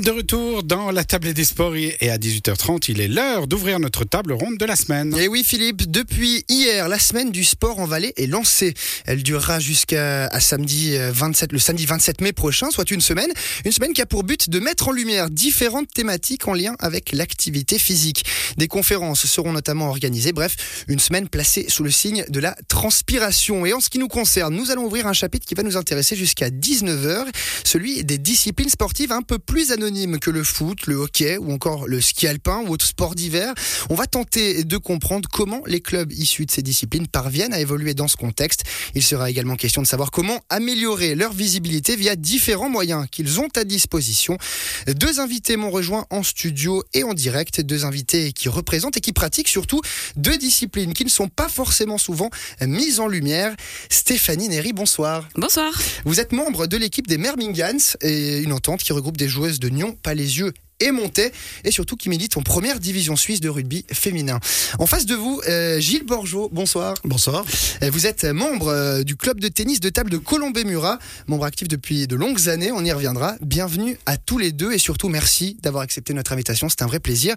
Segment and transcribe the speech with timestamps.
[0.00, 4.04] De retour dans la table des sports et à 18h30, il est l'heure d'ouvrir notre
[4.04, 5.14] table ronde de la semaine.
[5.18, 8.72] Et oui Philippe, depuis hier, la semaine du sport en Valais est lancée.
[9.04, 13.30] Elle durera jusqu'à samedi 27, le samedi 27 mai prochain, soit une semaine.
[13.66, 17.12] Une semaine qui a pour but de mettre en lumière différentes thématiques en lien avec
[17.12, 18.24] l'activité physique.
[18.56, 20.32] Des conférences seront notamment organisées.
[20.32, 23.66] Bref, une semaine placée sous le signe de la transpiration.
[23.66, 26.16] Et en ce qui nous concerne, nous allons ouvrir un chapitre qui va nous intéresser
[26.16, 27.26] jusqu'à 19h,
[27.62, 31.88] celui des disciplines sportives un peu plus anonyme que le foot, le hockey ou encore
[31.88, 33.52] le ski alpin ou autre sport d'hiver.
[33.90, 37.92] On va tenter de comprendre comment les clubs issus de ces disciplines parviennent à évoluer
[37.92, 38.62] dans ce contexte.
[38.94, 43.48] Il sera également question de savoir comment améliorer leur visibilité via différents moyens qu'ils ont
[43.56, 44.38] à disposition.
[44.86, 49.12] Deux invités m'ont rejoint en studio et en direct, deux invités qui représentent et qui
[49.12, 49.80] pratiquent surtout
[50.14, 52.30] deux disciplines qui ne sont pas forcément souvent
[52.64, 53.56] mises en lumière.
[53.90, 55.28] Stéphanie Néry, bonsoir.
[55.34, 55.72] Bonsoir.
[56.04, 59.71] Vous êtes membre de l'équipe des Mermingans et une entente qui regroupe des joueuses de
[59.72, 61.32] Nyon, Palaisieux et Montais,
[61.64, 64.40] et surtout qui milite en première division suisse de rugby féminin.
[64.78, 66.94] En face de vous, euh, Gilles Borgeot, bonsoir.
[67.04, 67.44] Bonsoir.
[67.82, 70.98] Euh, vous êtes membre euh, du club de tennis de table de Colombé-Murat,
[71.28, 73.36] membre actif depuis de longues années, on y reviendra.
[73.40, 77.00] Bienvenue à tous les deux et surtout merci d'avoir accepté notre invitation, c'est un vrai
[77.00, 77.34] plaisir.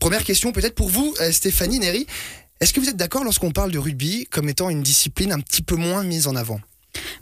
[0.00, 2.06] Première question peut-être pour vous, Stéphanie Néry.
[2.60, 5.62] Est-ce que vous êtes d'accord lorsqu'on parle de rugby comme étant une discipline un petit
[5.62, 6.60] peu moins mise en avant?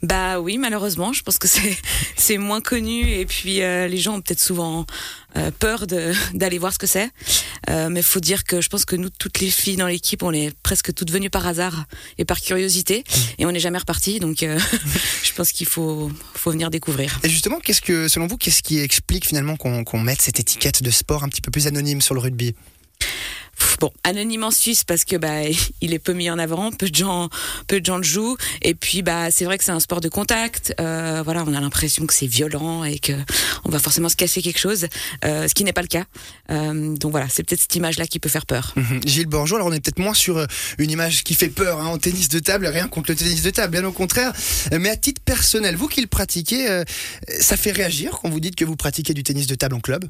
[0.03, 1.77] Bah oui, malheureusement, je pense que c'est
[2.17, 4.87] c'est moins connu et puis euh, les gens ont peut-être souvent
[5.37, 5.87] euh, peur
[6.35, 7.11] d'aller voir ce que c'est.
[7.71, 10.33] Euh, mais faut dire que je pense que nous, toutes les filles dans l'équipe, on
[10.33, 11.85] est presque toutes venues par hasard
[12.19, 13.21] et par curiosité mmh.
[13.39, 14.21] et on n'est jamais reparti.
[14.21, 14.39] Donc
[15.23, 17.19] je pense qu'il faut faut venir découvrir.
[17.23, 20.83] Et justement, qu'est-ce que selon vous, qu'est-ce qui explique finalement qu'on qu'on mette cette étiquette
[20.83, 22.55] de sport un petit peu plus anonyme sur le rugby?
[23.81, 25.43] Bon, anonyme Suisse parce que bah
[25.81, 27.29] il est peu mis en avant, peu de gens,
[27.67, 28.37] peu de gens le jouent.
[28.63, 30.75] Et puis bah c'est vrai que c'est un sport de contact.
[30.81, 33.13] Euh, voilà, on a l'impression que c'est violent et que
[33.65, 34.87] on va forcément se casser quelque chose,
[35.25, 36.05] euh, ce qui n'est pas le cas.
[36.51, 38.73] Euh, donc voilà, c'est peut-être cette image-là qui peut faire peur.
[38.77, 39.01] Mhm.
[39.07, 40.47] Gilles Borgeot, alors on est peut-être moins sur
[40.79, 43.51] une image qui fait peur hein, en tennis de table, rien contre le tennis de
[43.51, 44.33] table, bien au contraire.
[44.73, 46.83] Mais à titre personnel, vous qui le pratiquez,
[47.41, 50.07] ça fait réagir quand vous dites que vous pratiquez du tennis de table en club?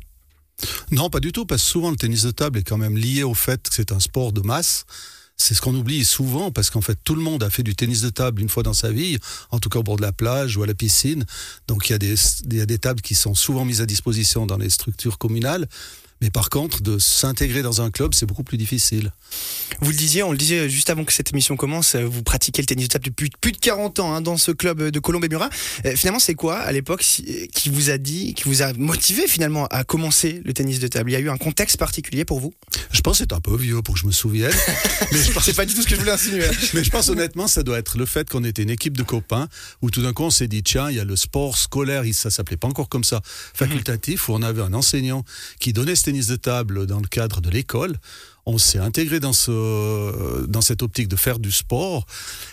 [0.91, 3.22] Non, pas du tout, parce que souvent le tennis de table est quand même lié
[3.22, 4.84] au fait que c'est un sport de masse.
[5.37, 8.03] C'est ce qu'on oublie souvent parce qu'en fait tout le monde a fait du tennis
[8.03, 9.19] de table une fois dans sa vie,
[9.50, 11.25] en tout cas au bord de la plage ou à la piscine.
[11.66, 14.59] Donc il y il y a des tables qui sont souvent mises à disposition dans
[14.59, 15.66] les structures communales.
[16.25, 19.12] Mais par contre, de s'intégrer dans un club, c'est beaucoup plus difficile.
[19.83, 22.67] Vous le disiez, on le disait juste avant que cette émission commence, vous pratiquez le
[22.67, 25.29] tennis de table depuis plus de 40 ans hein, dans ce club de Colombe et
[25.29, 25.51] Murat.
[25.84, 29.67] Euh, finalement, c'est quoi à l'époque qui vous a dit, qui vous a motivé finalement
[29.67, 31.11] à commencer le tennis de table?
[31.11, 32.55] Il y a eu un contexte particulier pour vous?
[32.91, 34.51] Je pense que c'est un peu vieux pour que je me souvienne.
[35.13, 36.47] mais c'est pas du tout ce que je voulais insinuer.
[36.73, 39.47] mais je pense honnêtement, ça doit être le fait qu'on était une équipe de copains
[39.83, 42.31] où tout d'un coup on s'est dit tiens, il y a le sport scolaire, ça
[42.31, 43.21] s'appelait pas encore comme ça,
[43.53, 45.23] facultatif, où on avait un enseignant
[45.61, 47.97] qui donnait ce tennis de table dans le cadre de l'école
[48.47, 52.06] on s'est intégré dans, ce, dans cette optique de faire du sport.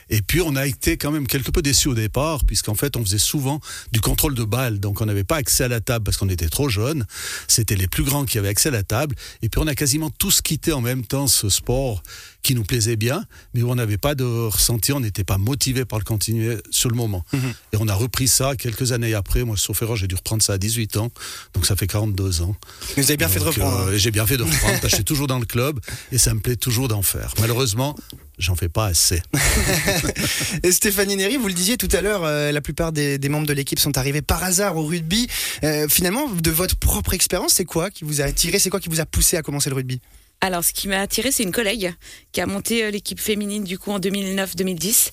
[0.10, 3.04] Et puis, on a été quand même quelque peu déçus au départ, puisqu'en fait, on
[3.04, 3.60] faisait souvent
[3.92, 4.80] du contrôle de balles.
[4.80, 7.06] Donc, on n'avait pas accès à la table parce qu'on était trop jeunes.
[7.48, 9.16] C'était les plus grands qui avaient accès à la table.
[9.42, 12.02] Et puis, on a quasiment tous quitté en même temps ce sport
[12.42, 15.86] qui nous plaisait bien, mais où on n'avait pas de ressenti, on n'était pas motivé
[15.86, 17.24] par le continuer sur le moment.
[17.34, 17.54] Mhm.
[17.74, 19.44] Et on a repris ça quelques années après.
[19.44, 21.12] Moi, sauf erreur, j'ai dû reprendre ça à 18 ans.
[21.54, 22.56] Donc, ça fait 42 ans.
[22.96, 23.78] Vous avez bien fait de reprendre.
[23.90, 24.80] Euh, j'ai bien fait de reprendre.
[24.84, 25.81] je suis toujours dans le club
[26.12, 27.34] et ça me plaît toujours d'en faire.
[27.40, 27.96] Malheureusement,
[28.38, 29.22] j'en fais pas assez.
[30.64, 33.54] et Stéphanie Néry, vous le disiez tout à l'heure, euh, la plupart des, membres de
[33.54, 35.28] l'équipe sont arrivés par hasard au rugby.
[35.64, 38.90] Euh, finalement, de votre propre expérience, c'est quoi qui vous a attiré C'est quoi qui
[38.90, 40.02] vous a poussé à commencer le rugby?
[40.44, 41.94] Alors, ce qui m'a attiré, c'est une collègue
[42.32, 45.12] qui a monté l'équipe féminine du coup en 2009-2010,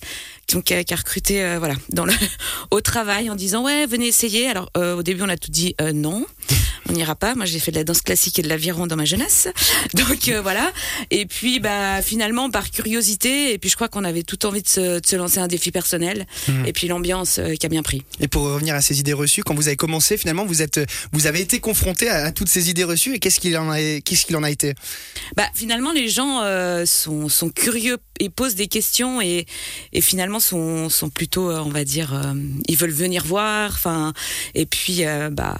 [0.53, 2.13] donc qui a, recruté voilà dans le
[2.71, 4.47] au travail en disant ouais venez essayer.
[4.47, 6.25] Alors au début on a tout dit non
[6.89, 7.35] on n'ira pas.
[7.35, 9.47] Moi, j'ai fait de la danse classique et de l'aviron dans ma jeunesse,
[9.93, 10.71] donc euh, voilà.
[11.11, 14.67] Et puis, bah finalement, par curiosité, et puis je crois qu'on avait tout envie de
[14.67, 16.65] se, lancer un défi personnel, mhm.
[16.65, 18.03] et puis l'ambiance euh, qui a bien pris.
[18.19, 20.79] Et pour revenir à ces idées reçues, quand vous avez commencé, finalement, vous êtes,
[21.11, 24.25] vous avez été confronté à, toutes ces idées reçues, et qu'est-ce qu'il en a, qu'est-ce
[24.25, 24.73] qu'il en a été?
[25.35, 29.45] Bah finalement, les gens euh, sont, sont curieux et posent des questions, et,
[29.93, 32.33] et finalement sont, sont plutôt, on va dire,
[32.67, 34.13] ils veulent venir voir, enfin,
[34.55, 35.57] et puis bah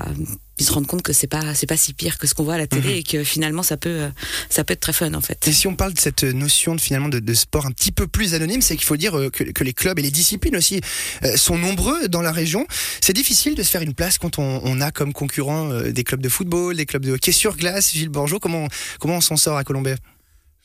[0.60, 2.56] ils se rendent compte que c'est pas c'est pas si pire que ce qu'on voit
[2.56, 2.96] à la télé mhm.
[2.96, 4.10] et que finalement ça peut euh,
[4.50, 5.48] ça peut être très fun en fait.
[5.48, 8.34] Et si on parle de cette notion de finalement de, sport un petit peu plus
[8.34, 10.82] anonyme, c'est qu'il faut dire euh, que, les clubs et les disciplines aussi
[11.24, 12.66] euh, sont nombreux dans la région.
[13.02, 16.30] C'est difficile de se faire une place quand on, a comme concurrent des clubs de
[16.30, 17.92] football, des clubs de hockey sur glace.
[17.92, 18.68] Gilles Borgeot, comment
[19.00, 19.96] comment on s'en sort à Colombay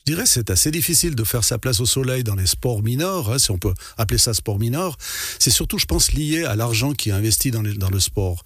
[0.07, 3.31] je dirais c'est assez difficile de faire sa place au soleil dans les sports mineurs,
[3.31, 4.97] hein, si on peut appeler ça sport mineur.
[5.39, 8.43] C'est surtout, je pense, lié à l'argent qui est investi dans, dans le sport.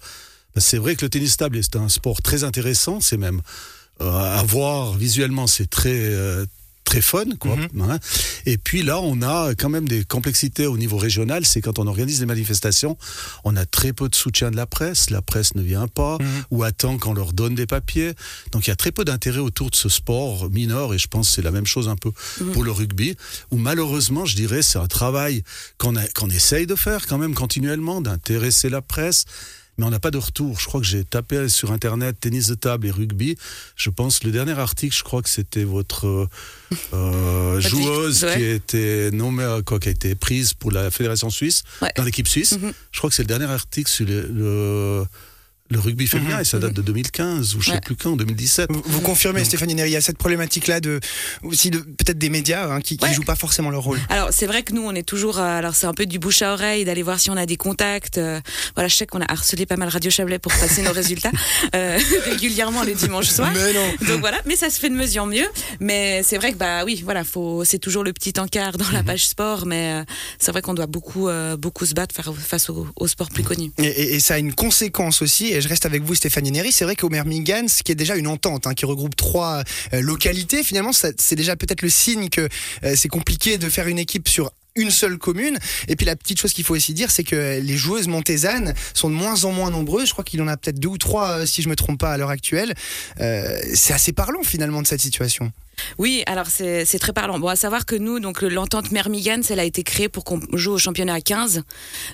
[0.60, 3.40] C'est vrai que le tennis table est un sport très intéressant, c'est même
[4.00, 6.46] euh, à voir visuellement, c'est très euh,
[6.84, 7.54] très fun quoi.
[7.54, 7.82] Mhm.
[7.90, 7.98] hein.
[8.46, 11.86] Et puis là, on a quand même des complexités au niveau régional, c'est quand on
[11.86, 12.96] organise des manifestations,
[13.44, 16.26] on a très peu de soutien de la presse, la presse ne vient pas Mhm.
[16.50, 18.12] ou attend qu'on leur donne des papiers.
[18.50, 21.28] Donc il y a très peu d'intérêt autour de ce sport mineur et je pense
[21.28, 22.10] que c'est la même chose un peu
[22.54, 23.14] pour le rugby
[23.52, 25.44] où malheureusement, je dirais, c'est un travail
[25.78, 29.26] qu'on qu'on essaye de faire quand même continuellement, d'intéresser la presse.
[29.80, 30.60] Mais on n'a pas de retour.
[30.60, 33.38] Je crois que j'ai tapé sur Internet tennis de table et rugby.
[33.76, 36.28] Je pense le dernier article, je crois que c'était votre euh,
[36.92, 38.36] euh, joueuse ouais.
[38.36, 41.90] qui a été nommée, euh, quoi, qui a été prise pour la fédération suisse Ouais.
[41.96, 42.58] dans l'équipe suisse.
[42.60, 42.74] Mhm.
[42.92, 45.04] Je crois que c'est le dernier article sur le, le,
[45.70, 47.80] le rugby féminin et ça date de 2015 ou je sais Ouais.
[47.80, 48.70] plus quand, 2017.
[48.72, 50.98] Vous, vous confirmez, Donc- Stéphanie Neri, il y a cette problématique-là de
[51.44, 53.14] aussi de peut-être des médias hein, qui, Ouais.
[53.14, 53.98] jouent pas forcément leur rôle?
[54.08, 56.42] Alors c'est vrai que nous on est toujours euh, alors c'est un peu du bouche
[56.42, 58.40] à oreille d'aller voir si on a des contacts euh,
[58.74, 61.30] voilà je sais qu'on a harcelé pas mal Radio Chablais pour passer nos résultats
[61.74, 64.06] euh, régulièrement le dimanche soir Mais non.
[64.08, 65.46] donc voilà mais ça se fait de mieux en mieux
[65.78, 68.92] mais c'est vrai que bah oui voilà faut c'est toujours le petit encart dans Mhm.
[68.94, 70.04] la page sport mais euh,
[70.40, 73.70] c'est vrai qu'on doit beaucoup euh, beaucoup se battre face au, au sport plus connu
[73.78, 76.72] Et, et- et ça a une conséquence aussi, et je reste avec vous Stéphanie Neri,
[76.72, 79.62] c'est vrai qu'au Mermigans, qui est déjà une entente, hein, qui regroupe trois
[79.92, 82.48] euh, localités, finalement c'est déjà peut-être le signe que
[82.84, 85.58] euh, c'est compliqué de faire une équipe sur une seule commune.
[85.88, 89.10] Et puis la petite chose qu'il faut aussi dire, c'est que les joueuses montaisanes sont
[89.10, 90.06] de moins en moins nombreuses.
[90.06, 91.98] Je crois qu'il y en a peut-être deux ou trois, euh, si je me trompe
[91.98, 92.74] pas, à l'heure actuelle.
[93.74, 95.52] C'est assez parlant finalement de cette situation.
[95.98, 97.38] Oui, alors c'est très parlant.
[97.38, 100.40] Bon, à savoir que nous, donc le- l'entente Mermigans, elle a été créée pour qu'on
[100.54, 101.62] joue au championnat à 15.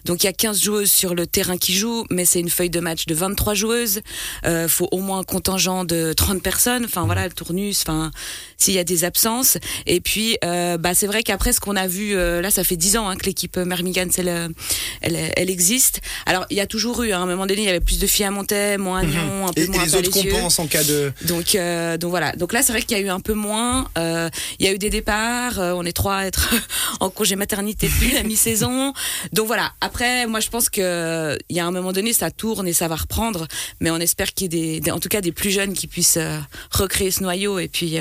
[0.05, 2.71] Donc il y a 15 joueuses sur le terrain qui jouent, mais c'est une feuille
[2.71, 4.01] de match de 23 joueuses.
[4.45, 6.85] Euh, faut au moins un contingent de 30 personnes.
[6.85, 7.83] Enfin voilà, le tournus.
[7.83, 8.11] Enfin,
[8.59, 9.59] s'il y a des absences.
[9.87, 12.77] Et puis, euh, bah c'est vrai qu'après ce qu'on a vu, euh, là, ça fait
[12.77, 14.49] 10 ans hein, que l'équipe Mermigans, elle, euh,
[15.03, 16.01] elle, elle existe.
[16.27, 17.99] Alors il y a toujours eu, hein, à un moment donné, il y avait plus
[17.99, 20.61] de filles à Montaix, moins à Nyon, un peu Et, et moins à les autres
[20.61, 21.13] en cas de.
[21.23, 21.57] Donc,
[22.01, 22.33] donc voilà.
[22.33, 23.56] Donc là, c'est vrai qu'il y a eu un peu moins.
[23.99, 25.59] Euh, Il y a eu des départs.
[25.61, 26.55] euh, on est trois à être
[27.01, 28.93] en congé maternité depuis la mi-saison.
[29.33, 29.73] Donc voilà.
[29.81, 32.89] Après, moi, je pense que il y a un moment donné, ça tourne et ça
[32.89, 33.47] va reprendre.
[33.81, 35.87] Mais on espère qu'il y ait des, des- en tout cas, des plus jeunes qui
[35.87, 36.39] puissent euh,
[36.71, 37.97] recréer ce noyau et puis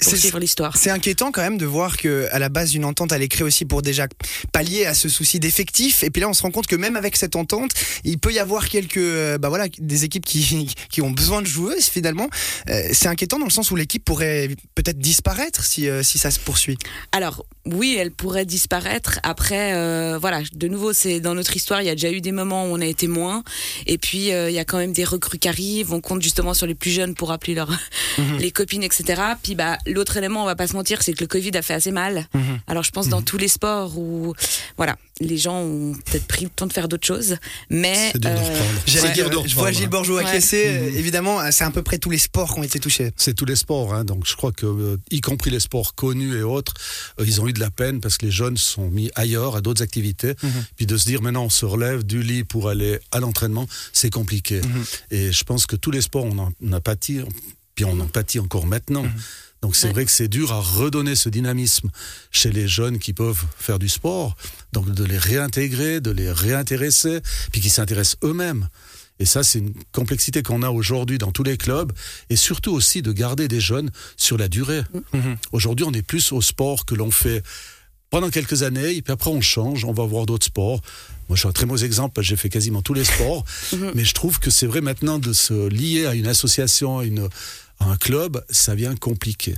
[0.00, 0.76] poursuivre l'histoire.
[0.76, 3.44] C'est inquiétant quand même de voir que à la base une entente elle est créée
[3.44, 4.06] aussi pour déjà
[4.52, 7.16] pallier à ce souci d'effectif et puis là on se rend compte que même avec
[7.16, 7.70] cette entente
[8.04, 11.86] il peut y avoir quelques bah voilà des équipes qui, qui ont besoin de joueuses
[11.86, 12.28] finalement
[12.68, 16.30] Euh, c'est inquiétant dans le sens où l'équipe pourrait peut-être disparaître si euh, si ça
[16.30, 16.76] se poursuit
[17.12, 19.20] Alors oui, elle pourrait disparaître.
[19.22, 22.32] Après, euh, voilà, de nouveau, c'est dans notre histoire, il y a déjà eu des
[22.32, 23.44] moments où on a été moins.
[23.86, 25.92] Et puis, euh, il y a quand même des recrues qui arrivent.
[25.92, 27.70] On compte justement sur les plus jeunes pour appeler leurs
[28.40, 29.22] les copines, etc.
[29.42, 31.74] Puis bah, l'autre élément, on va pas se mentir, c'est que le Covid a fait
[31.74, 32.26] assez mal.
[32.34, 32.60] Mhm.
[32.66, 34.34] Alors je pense dans tous les sports où,
[34.76, 37.36] voilà, les gens ont peut-être pris le temps de faire d'autres choses,
[37.70, 38.36] mais euh.
[38.86, 40.24] J'allais C'est dire, de je vois Gilles Ouais.
[40.24, 40.92] acquiescer.
[40.96, 43.12] Évidemment, c'est à peu près tous les sports qui ont été touchés.
[43.16, 46.36] C'est tous les sports, hein, donc je crois que, euh, y compris les sports connus
[46.36, 46.74] et autres,
[47.20, 49.60] euh, ils ont eu de la peine parce que les jeunes sont mis ailleurs à
[49.60, 50.34] d'autres activités.
[50.76, 54.10] Puis de se dire maintenant on se relève du lit pour aller à l'entraînement, c'est
[54.10, 54.60] compliqué.
[55.10, 57.20] Et je pense que tous les sports on en, on a pâti,
[57.74, 59.04] puis on en pâtit encore maintenant.
[59.62, 59.92] Donc c'est Ouais.
[59.92, 61.88] vrai que c'est dur à redonner ce dynamisme
[62.32, 64.34] chez les jeunes qui peuvent faire du sport,
[64.72, 67.20] donc de les réintégrer, de les réintéresser,
[67.52, 68.68] puis qui s'intéressent eux-mêmes.
[69.22, 71.92] Et ça, c'est une complexité qu'on a aujourd'hui dans tous les clubs,
[72.28, 74.82] et surtout aussi de garder des jeunes sur la durée.
[75.52, 77.40] Aujourd'hui, on est plus au sport que l'on fait
[78.10, 80.80] pendant quelques années, et puis après on change, on va voir d'autres sports.
[81.28, 83.44] Moi, je suis un très mauvais exemple, j'ai fait quasiment tous les sports,
[83.94, 87.28] mais je trouve que c'est vrai maintenant de se lier à une association, à, une,
[87.80, 89.54] un club, ça vient compliqué.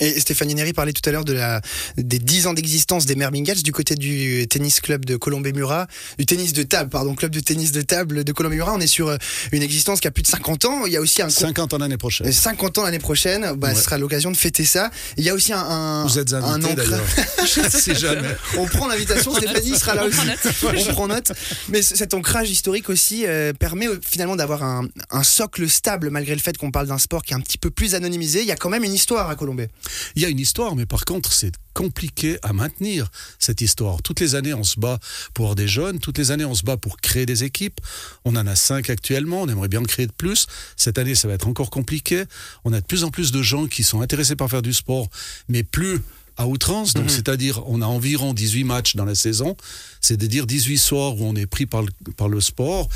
[0.00, 1.60] Et Stéphanie Neri parlait tout à l'heure de la,
[1.98, 5.86] des 10 ans d'existence des Mermingals du côté du tennis club de Colombé-Murat,
[6.18, 8.72] du tennis de table, pardon, club de tennis de table de Colombé-Murat.
[8.74, 9.16] On est sur euh,
[9.52, 10.86] une existence qui a plus de 50 ans.
[10.86, 12.26] Il y a aussi un 50 ans l'année prochaine.
[12.26, 13.74] Euh, 50 ans l'année prochaine, bah, Ouais.
[13.74, 14.90] ce sera l'occasion de fêter ça.
[15.18, 17.70] Il y a aussi un, un, Vous êtes invité ancrage- d'ailleurs.
[17.70, 18.28] si jamais.
[18.56, 20.16] On prend l'invitation, Stéphanie sera là On aussi.
[20.16, 20.86] prend note.
[20.88, 21.32] On prend note.
[21.68, 26.34] Mais cet ancrage historique aussi euh, permet euh, finalement d'avoir un, un socle stable malgré
[26.34, 28.40] le fait qu'on parle d'un sport qui est un petit peu plus anonymisé.
[28.42, 29.68] Il y a quand même une histoire à Colombay.
[30.14, 34.02] Il y a une histoire, mais par contre, c'est compliqué à maintenir cette histoire.
[34.02, 34.98] Toutes les années, on se bat
[35.34, 35.98] pour des jeunes.
[35.98, 37.80] Toutes les années, on se bat pour créer des équipes.
[38.24, 39.42] On en a cinq actuellement.
[39.42, 40.46] On aimerait bien en créer de plus.
[40.76, 42.24] Cette année, ça va être encore compliqué.
[42.64, 45.08] On a de plus en plus de gens qui sont intéressés par faire du sport,
[45.48, 46.00] mais plus
[46.36, 46.94] à outrance.
[46.94, 49.56] Donc, c'est-à-dire, on a environ 18 matchs dans la saison.
[50.00, 52.88] C'est de dire 18 soirs où on est pris par le, par le sport.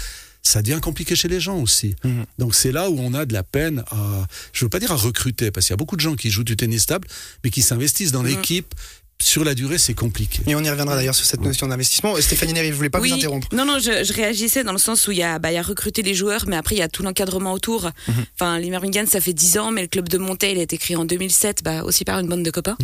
[0.42, 1.94] Ça devient compliqué chez les gens aussi.
[2.38, 4.96] Donc c'est là où on a de la peine à, je veux pas dire à
[4.96, 7.06] recruter, parce qu'il y a beaucoup de gens qui jouent du tennis table,
[7.44, 8.74] mais qui s'investissent dans l'équipe,
[9.22, 10.40] sur la durée, c'est compliqué.
[10.46, 12.16] Et on y reviendra d'ailleurs sur cette notion d'investissement.
[12.20, 13.10] Stéphanie Néry, je voulais pas oui.
[13.10, 13.48] vous interrompre.
[13.52, 15.58] Non, non, je, je, réagissais dans le sens où il y a, bah, il y
[15.58, 17.84] a recruté les joueurs, mais après il y a tout l'encadrement autour.
[17.84, 18.24] Mm -hmm.
[18.34, 20.78] Enfin, les Birmingham, ça fait 10 ans, mais le club de Montaigne, il a été
[20.78, 22.76] créé en 2007, bah, aussi par une bande de copains,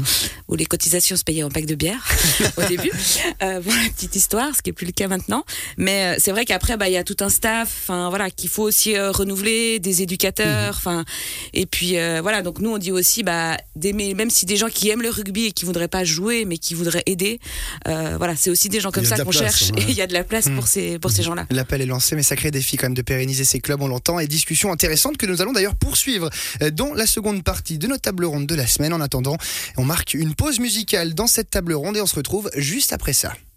[0.49, 2.03] où les cotisations se payaient en pack de bière
[2.57, 2.93] au début.
[3.43, 5.43] Euh, bon, la petite histoire, ce qui est plus le cas maintenant.
[5.85, 8.51] Mais euh, c'est vrai qu'après, bah, il y a tout un staff, enfin voilà, qu'il
[8.55, 11.05] faut aussi euh, renouveler, des éducateurs, enfin,
[11.53, 12.39] et puis euh, voilà.
[12.43, 15.45] Donc nous, on dit aussi, bah, d'aimer, même si des gens qui aiment le rugby
[15.49, 17.41] et qui voudraient pas jouer, mais qui voudraient aider,
[17.89, 19.71] euh, voilà, c'est aussi des gens comme ça qu'on cherche.
[19.71, 19.83] Ouais.
[19.83, 21.47] Et il y a de la place pour ces pour ces gens-là.
[21.51, 24.27] L'appel est lancé, mais sacré défi quand même de pérenniser ces clubs, on l'entend, et
[24.27, 26.31] discussion intéressante que nous allons d'ailleurs poursuivre
[26.73, 28.93] dans la seconde partie de notre table ronde de la semaine.
[28.93, 29.37] En attendant,
[29.77, 33.13] on marque une pause musicale dans cette table ronde et on se retrouve juste après
[33.13, 33.33] ça.